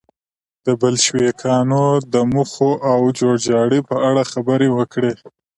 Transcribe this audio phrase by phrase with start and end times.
[0.65, 5.13] د بلشویکانو د موخو او جوړجاړي په اړه خبرې وکړي.